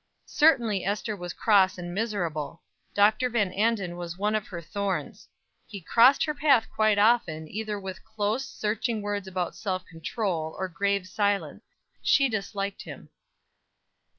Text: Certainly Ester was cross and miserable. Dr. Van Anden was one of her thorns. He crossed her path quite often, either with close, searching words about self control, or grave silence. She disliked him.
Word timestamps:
Certainly 0.25 0.83
Ester 0.83 1.15
was 1.15 1.31
cross 1.31 1.77
and 1.77 1.93
miserable. 1.93 2.63
Dr. 2.95 3.29
Van 3.29 3.53
Anden 3.53 3.97
was 3.97 4.17
one 4.17 4.33
of 4.33 4.47
her 4.47 4.59
thorns. 4.59 5.27
He 5.67 5.79
crossed 5.79 6.23
her 6.25 6.33
path 6.33 6.67
quite 6.73 6.97
often, 6.97 7.47
either 7.47 7.79
with 7.79 8.03
close, 8.03 8.43
searching 8.43 9.03
words 9.03 9.27
about 9.27 9.55
self 9.55 9.85
control, 9.85 10.55
or 10.57 10.67
grave 10.67 11.07
silence. 11.07 11.63
She 12.01 12.27
disliked 12.29 12.81
him. 12.81 13.09